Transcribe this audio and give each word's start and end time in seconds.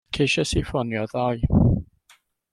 Ceisiais 0.15 0.53
i 0.61 0.63
ffonio 0.69 1.03
ddoe. 1.13 1.61